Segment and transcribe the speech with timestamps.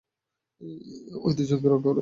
[1.21, 1.89] ওই দুজনকে রক্ষা করো।